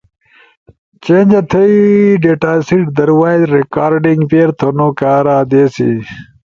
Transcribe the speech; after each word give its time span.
چیں 1.03 1.23
چی 1.29 1.39
تھئی 1.51 1.73
ڈیٹاسیٹ 2.23 2.85
در 2.97 3.09
وائس 3.19 3.43
ریکارڈنگ 3.57 4.21
پیر 4.29 4.49
تھونو 4.59 4.87
کارا 4.99 5.37
دے 5.51 5.63
سی۔ 5.75 5.89